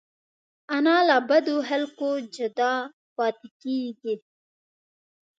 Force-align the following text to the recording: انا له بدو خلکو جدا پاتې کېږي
انا 0.75 0.97
له 1.07 1.17
بدو 1.29 1.55
خلکو 1.69 2.09
جدا 2.35 2.73
پاتې 3.15 3.49
کېږي 3.61 4.15